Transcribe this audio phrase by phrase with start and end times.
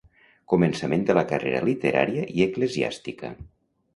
[0.53, 3.33] Començament de la carrera literària i eclesiàstica.